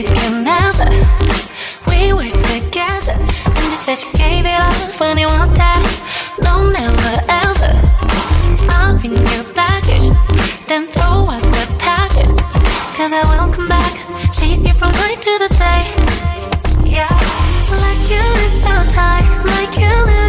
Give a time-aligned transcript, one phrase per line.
[0.00, 0.88] you can never.
[1.88, 5.84] We were together, and you said you gave it up when it was time.
[6.40, 7.72] No, never ever.
[8.70, 10.08] I'm in your baggage,
[10.68, 12.38] then throw out the package.
[12.96, 13.94] Cause I will come back,
[14.32, 15.84] chase you from night to the day.
[16.88, 17.12] Yeah,
[17.84, 20.19] like you is so tight, like you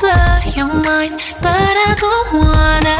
[0.00, 2.99] blur your mind, but I don't wanna.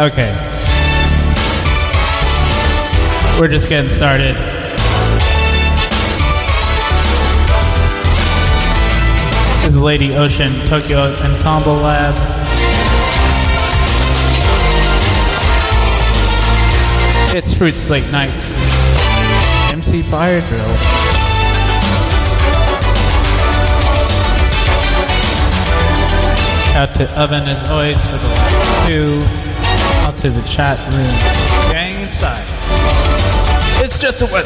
[0.00, 0.32] Okay.
[3.38, 4.34] We're just getting started.
[9.56, 12.14] This is Lady Ocean Tokyo Ensemble Lab.
[17.36, 18.30] It's Fruits Late Night.
[19.74, 21.10] MC Fire Drill.
[26.72, 29.50] out to oven as always for the last two
[30.20, 31.72] to the chat room.
[31.72, 32.44] Gang inside.
[33.82, 34.44] It's just a web.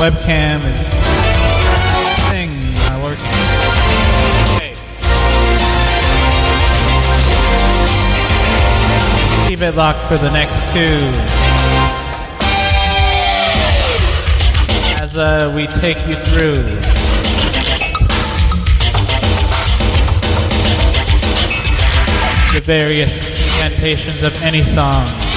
[0.00, 0.80] Webcam is
[2.30, 2.48] thing
[2.88, 3.26] not working.
[4.56, 4.72] Okay.
[9.48, 11.10] Keep it locked for the next two.
[15.04, 16.80] As uh, we take you through.
[22.52, 23.31] the various
[23.62, 25.31] incantations of any song.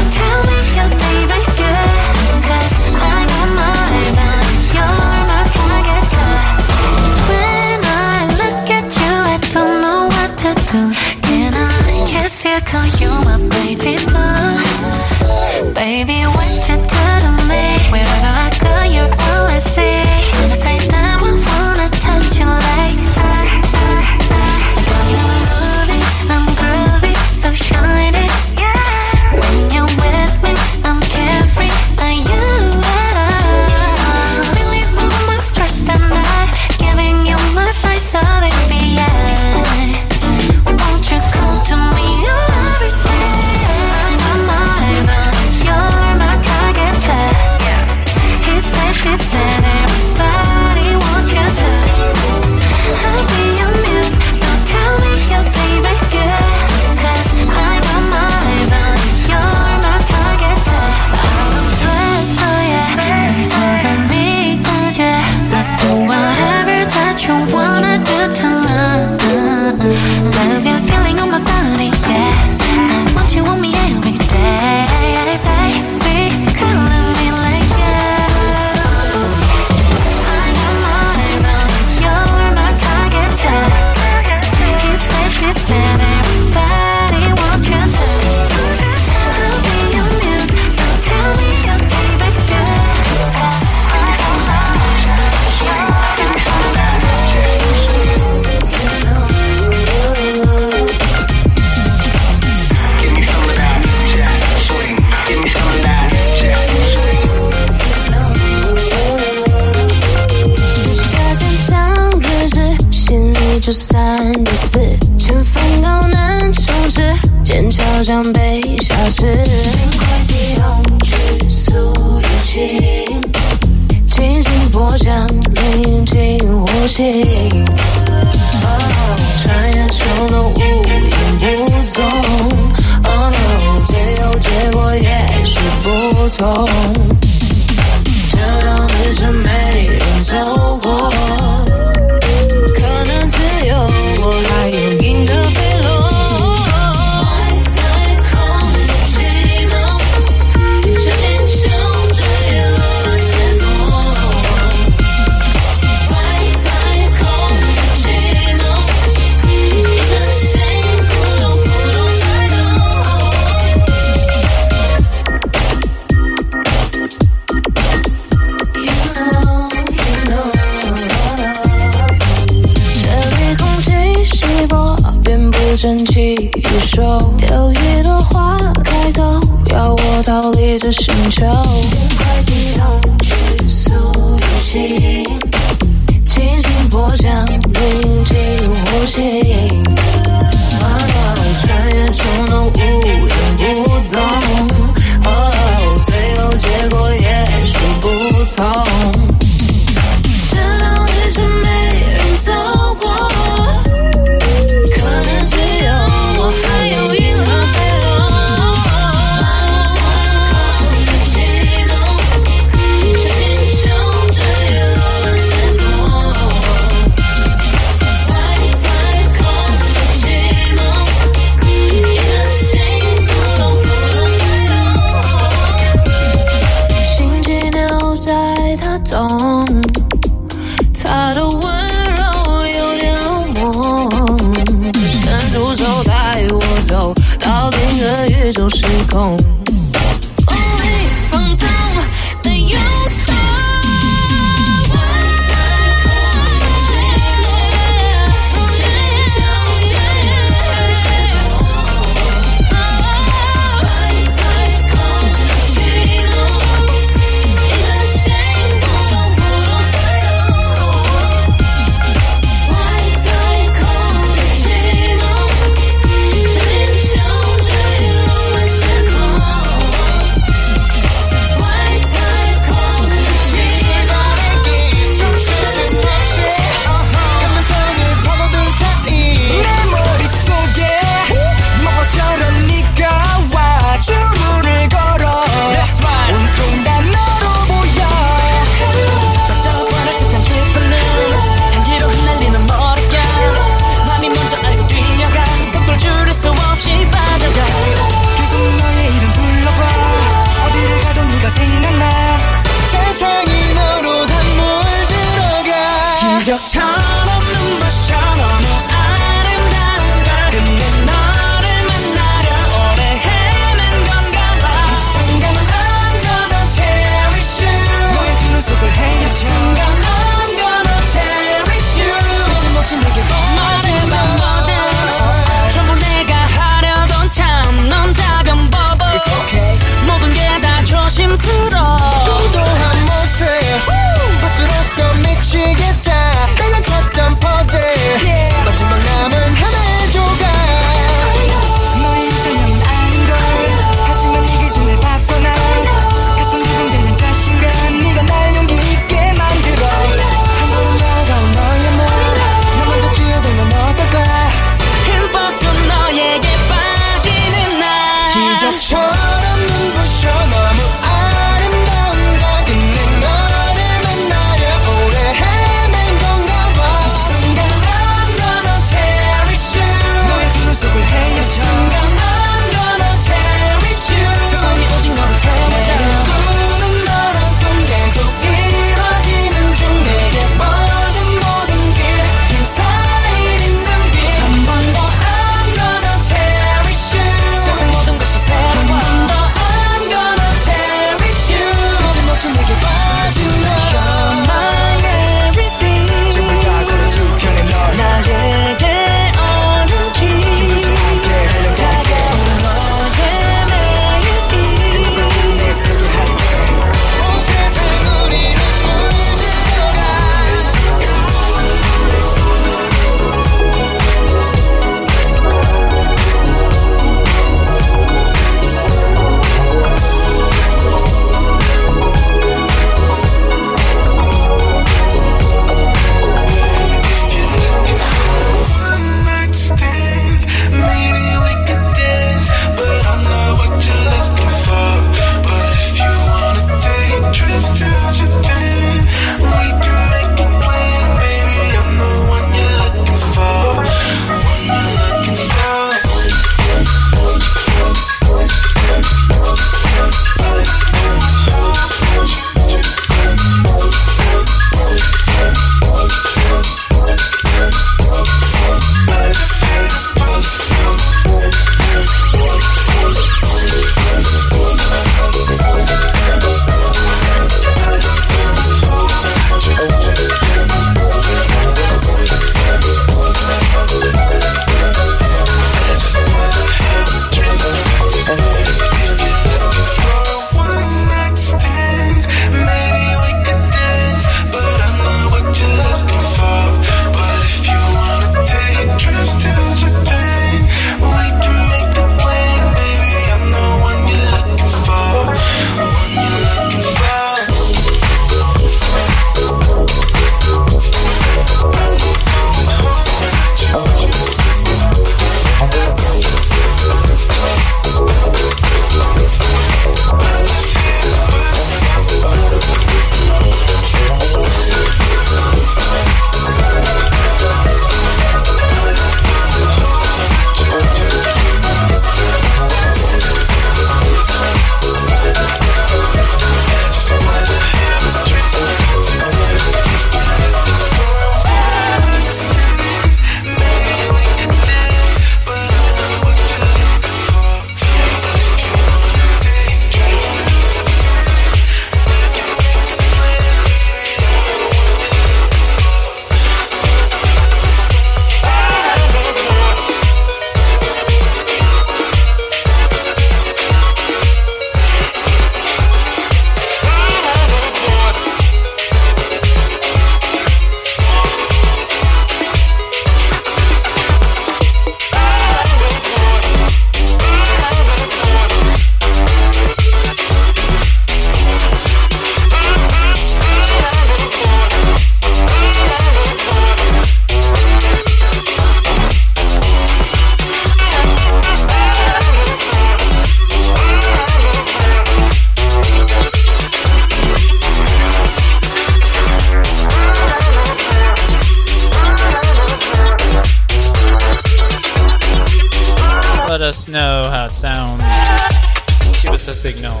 [599.68, 600.00] Signal.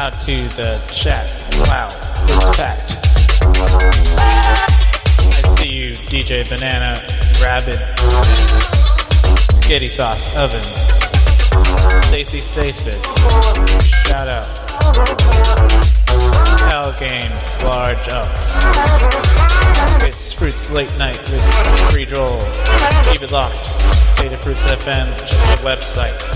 [0.00, 1.28] Out to the chat.
[1.68, 1.88] Wow,
[2.22, 2.96] it's packed.
[5.28, 7.06] I see you, DJ Banana,
[7.42, 7.80] Rabbit,
[9.60, 10.64] Skitty Sauce, Oven,
[12.04, 13.04] Stacy Stasis.
[14.08, 14.46] Shout out.
[16.70, 18.26] Hell Games, large up.
[20.02, 21.44] It's Fruits Late Night with
[21.92, 22.40] Free Droll.
[23.12, 23.66] Keep it locked.
[24.16, 26.35] Datafruits FM, just the website.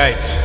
[0.00, 0.39] Open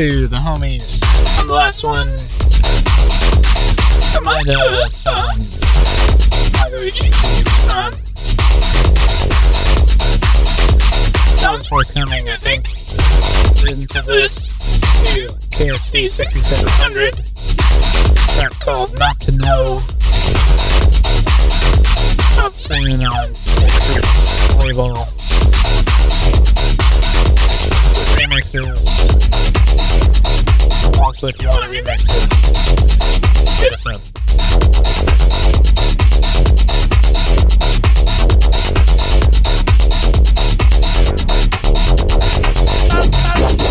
[0.00, 1.02] to the homies
[1.38, 2.08] on the last one.
[4.16, 5.38] I might uh, some
[6.56, 7.12] Magaruchi
[7.74, 7.92] on.
[11.36, 12.68] That one's forthcoming, I think.
[13.62, 14.56] Written to this
[15.12, 17.12] to KSD 6700.
[18.38, 19.82] Track called Not to Know.
[22.42, 23.34] Out singing on
[24.64, 25.19] Label.
[28.30, 28.78] remixes.
[31.00, 32.26] Also, if you want to remix this,
[33.60, 34.00] hit us up.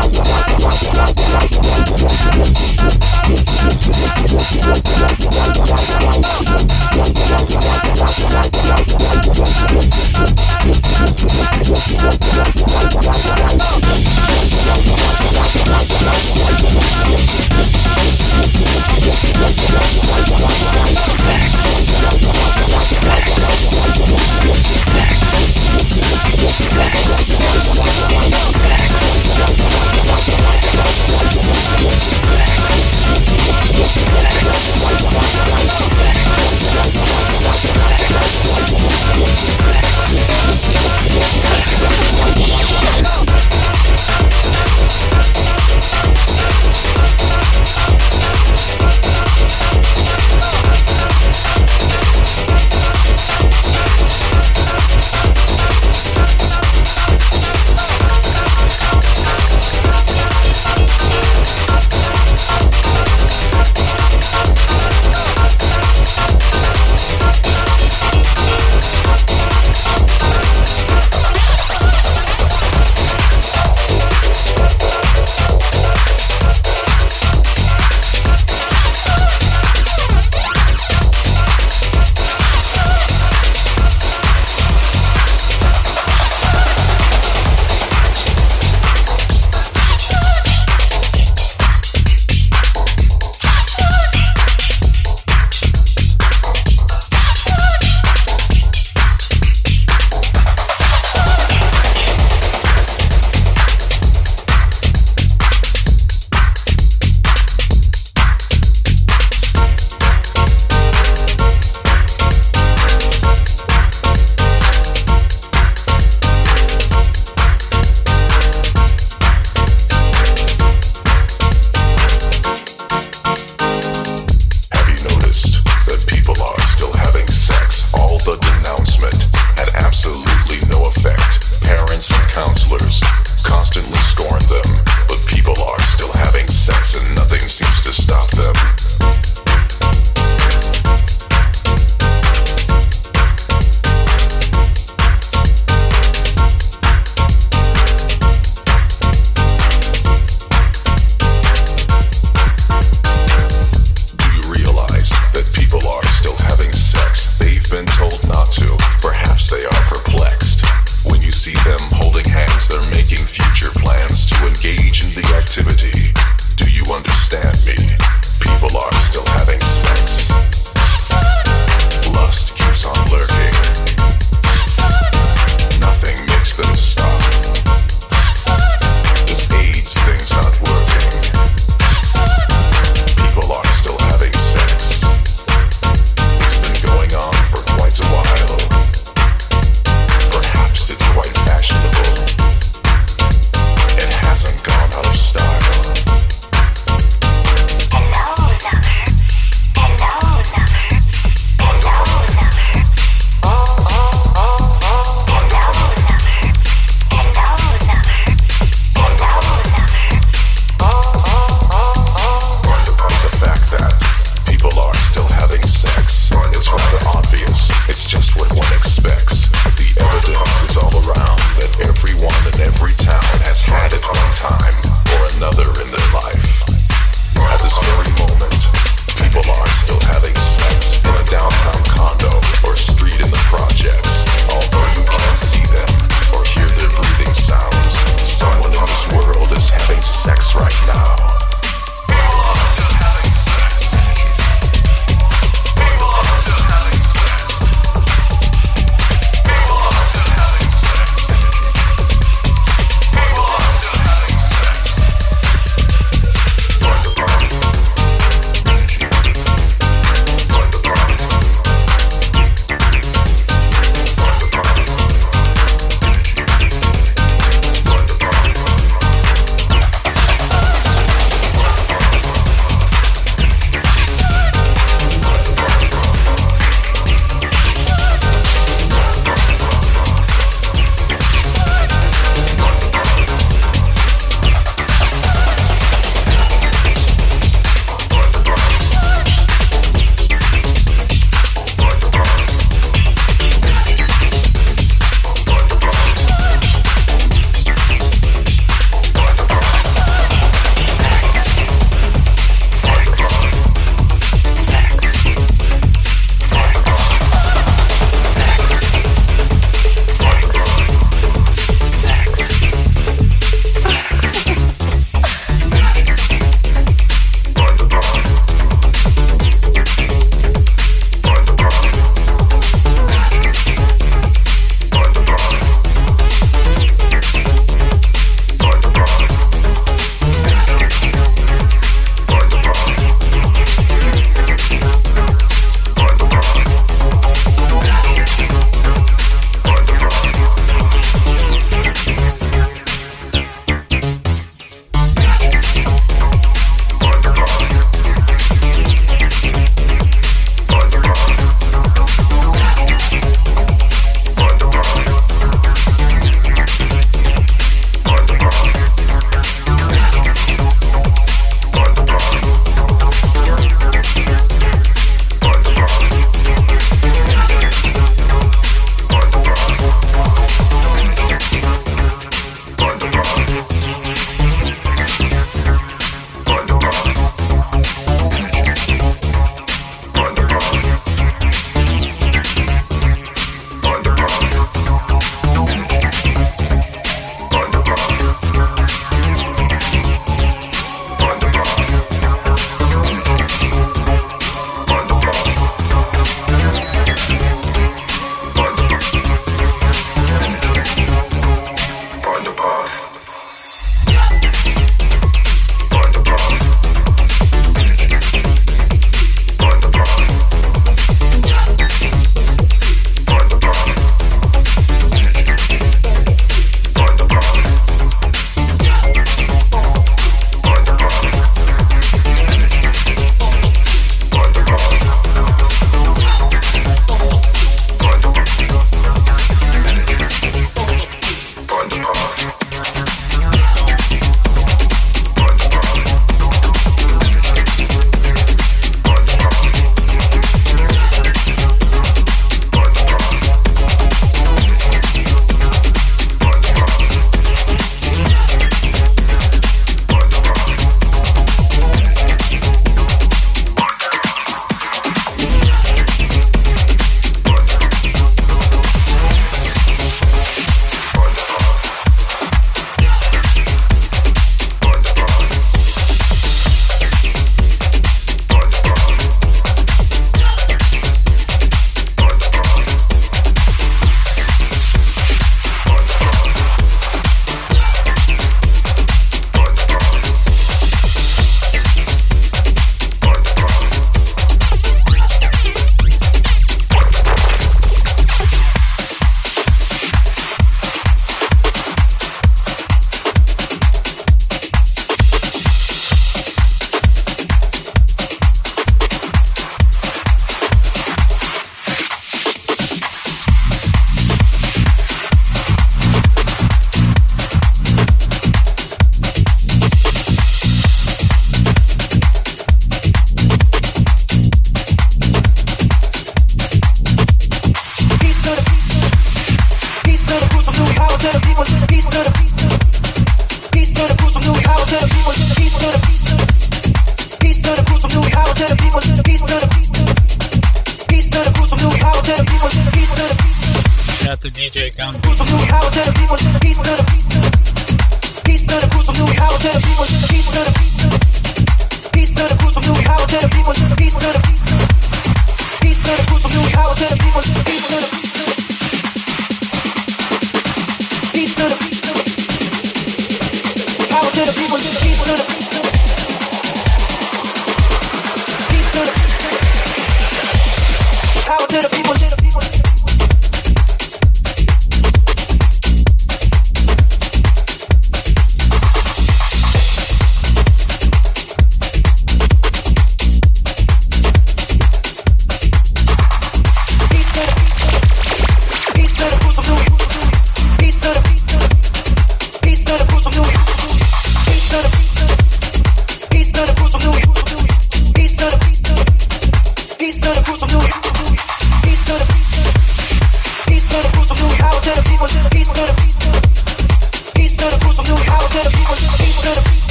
[0.00, 1.00] Bum, Sex.
[29.40, 29.80] Yeah.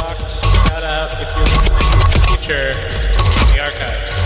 [0.00, 0.20] locked.
[0.68, 2.74] Shout out if you're the future,
[3.52, 4.19] the archive.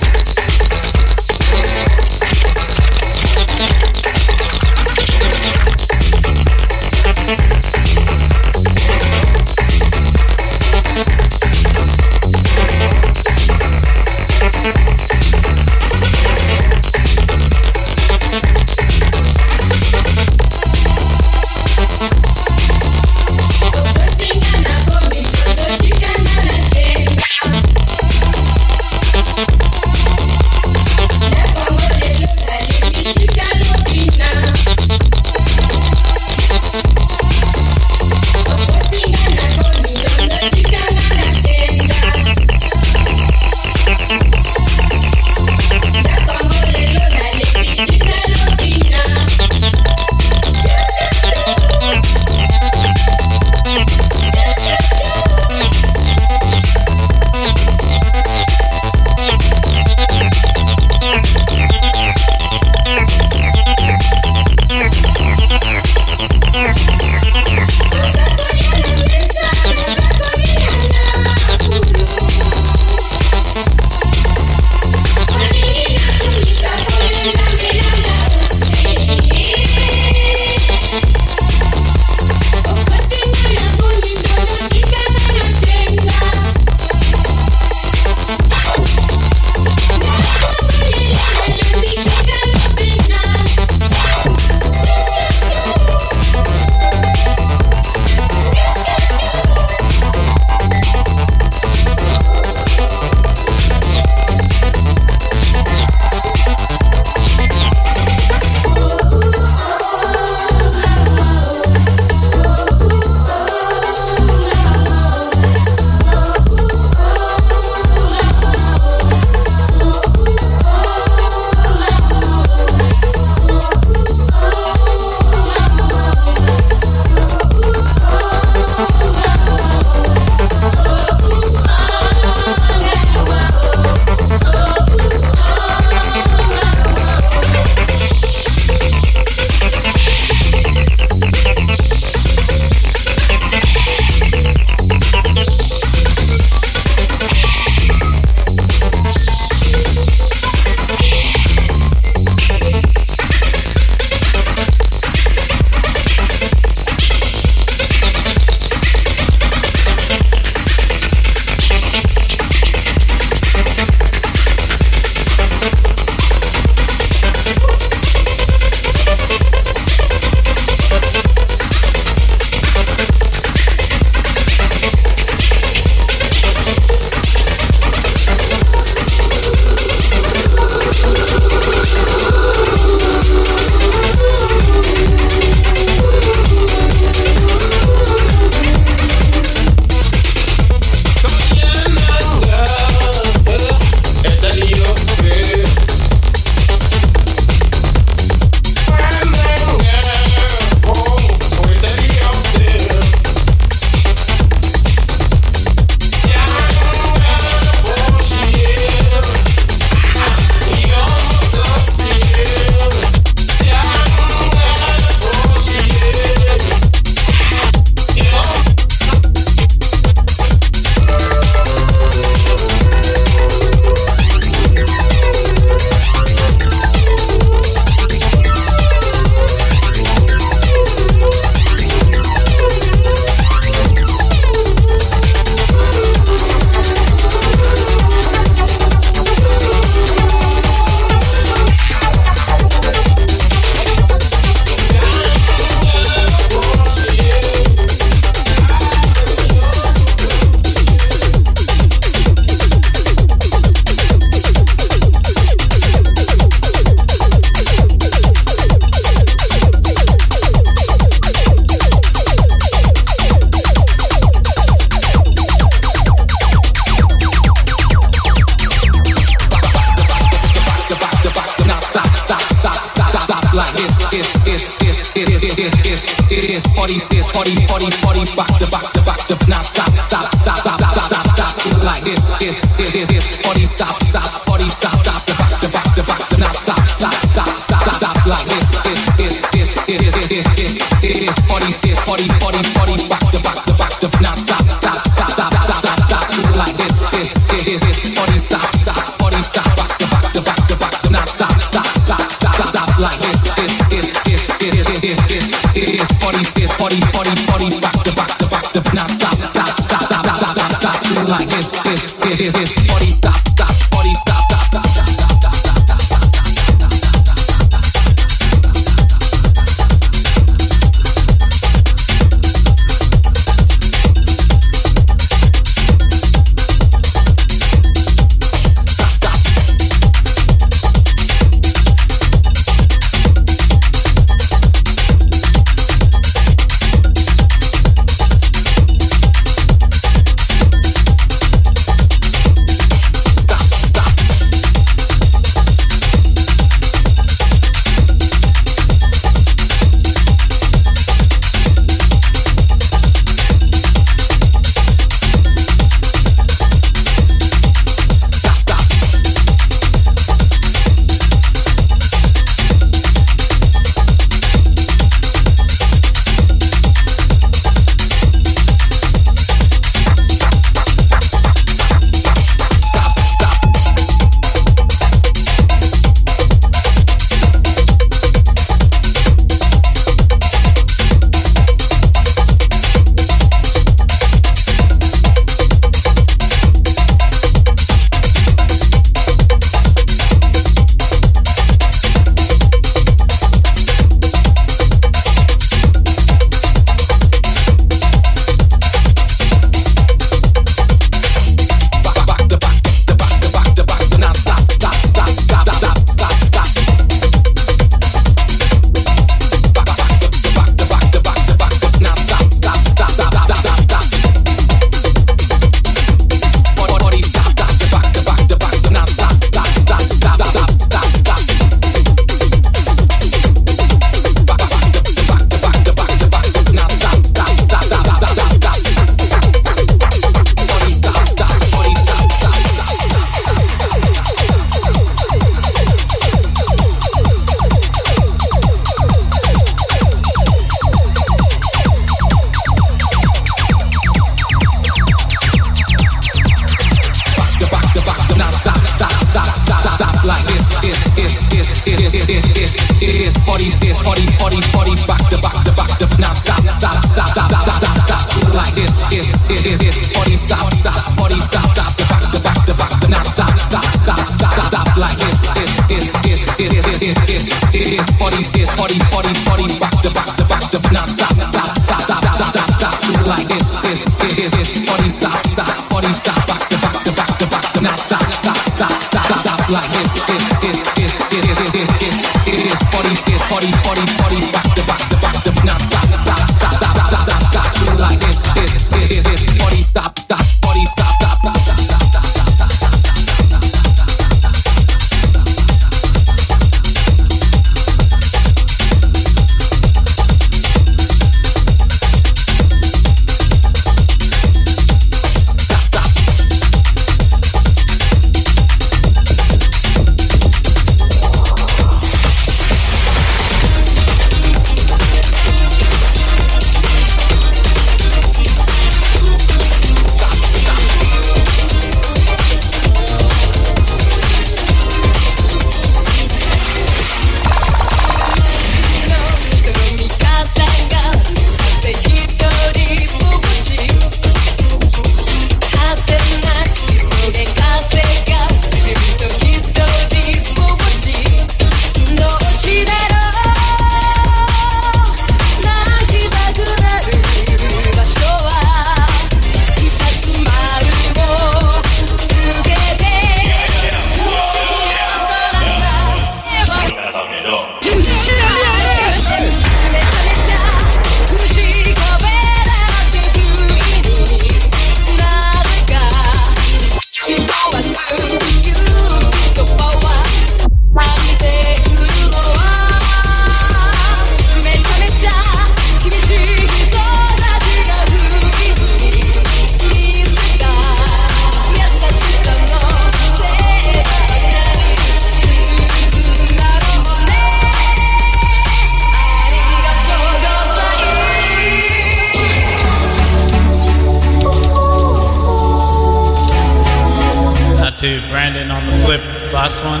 [598.00, 599.20] To Brandon on the flip.
[599.52, 600.00] Last one.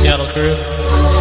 [0.00, 1.11] Seattle crew.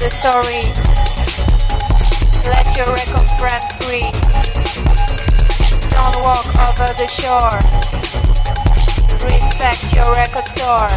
[0.00, 0.64] the story.
[2.48, 4.08] Let your record friend free.
[5.90, 7.60] Don't walk over the shore.
[9.24, 10.88] Respect your record store.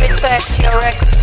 [0.00, 1.15] Respect your record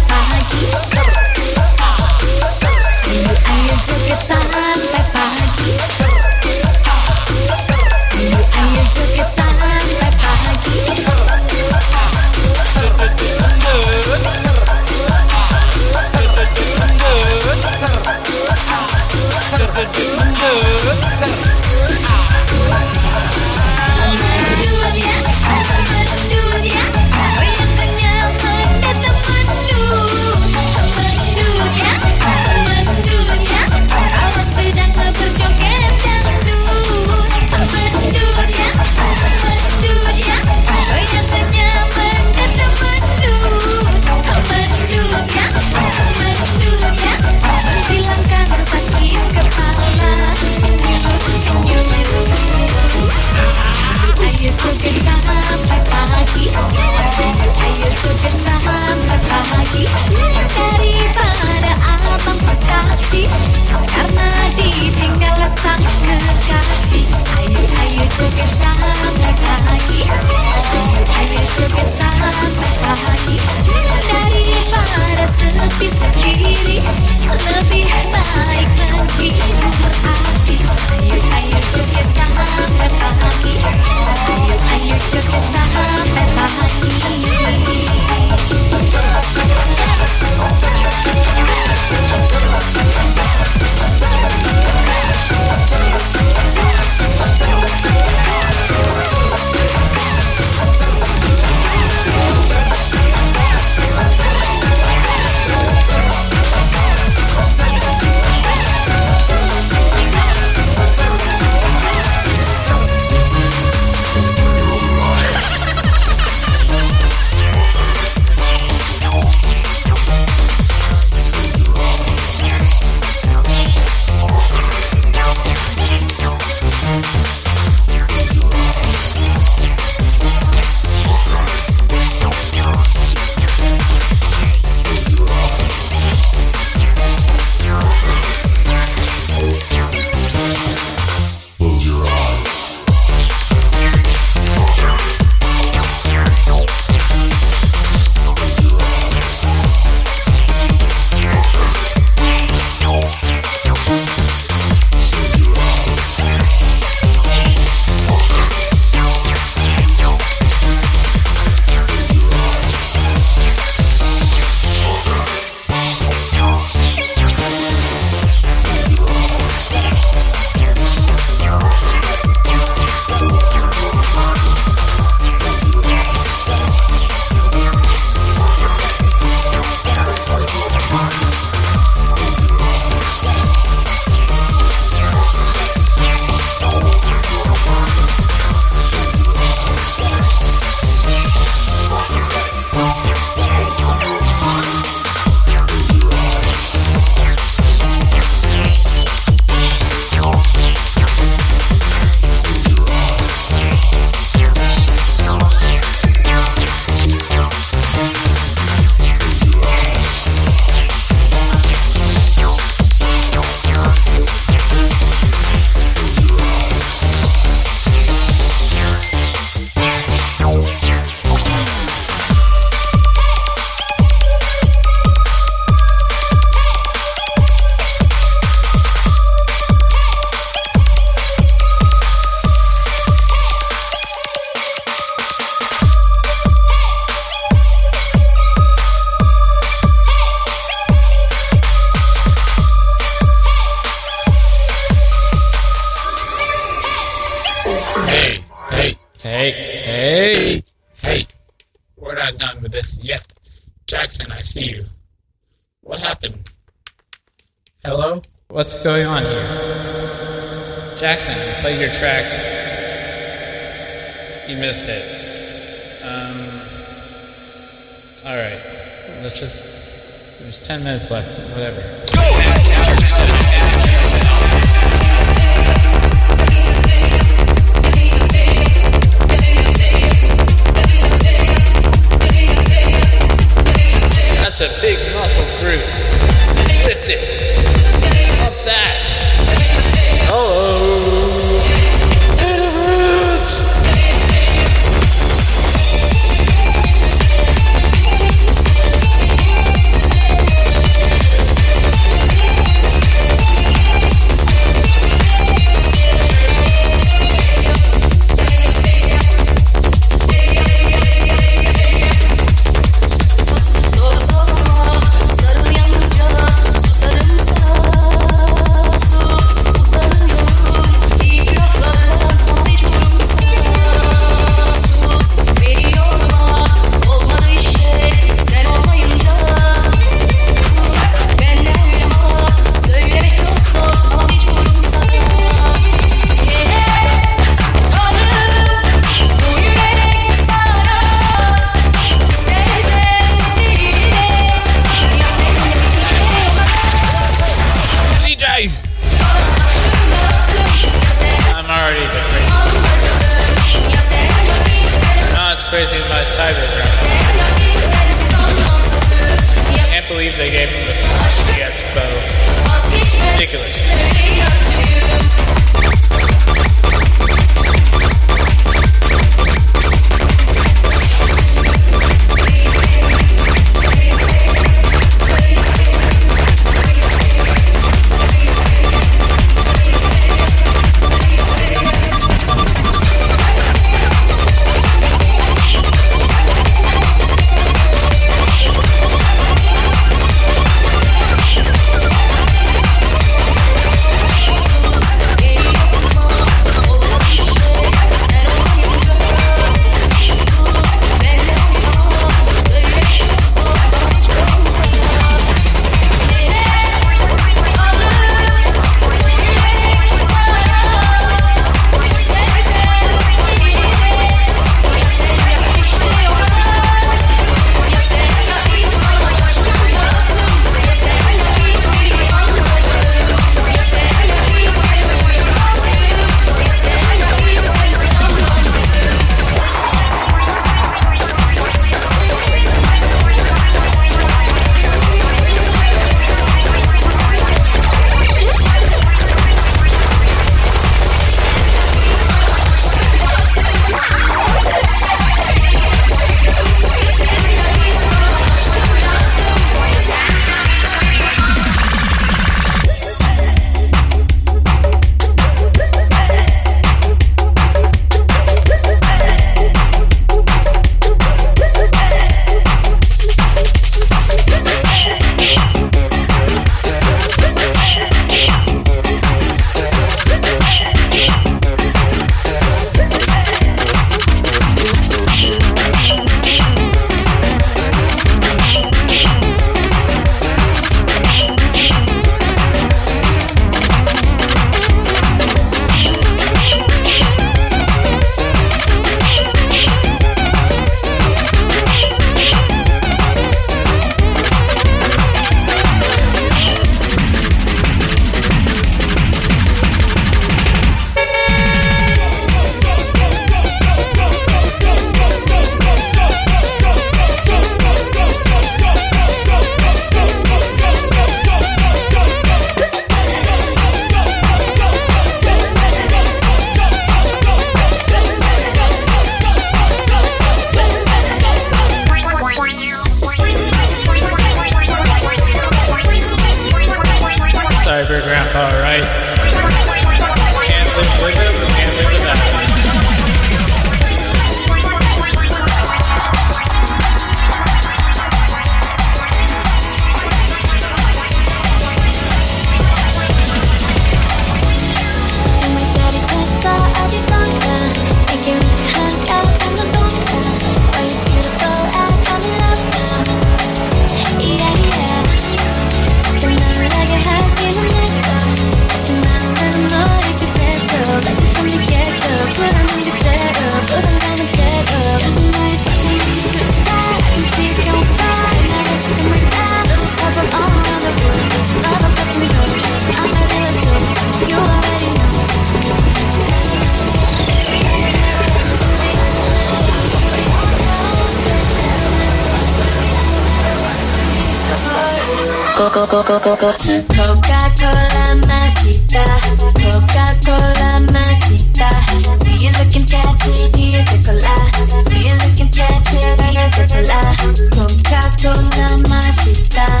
[599.31, 600.00] ciudad.